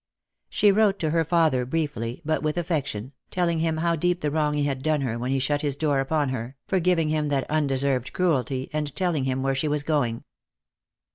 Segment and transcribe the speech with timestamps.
[0.49, 4.55] She wrote to her father briefly, but with affection, telling him how deep a wrong
[4.55, 8.11] he had done her when he shut his door upon her, forgiving him that uudeserved
[8.11, 10.23] cruelty, and telling him where she was going.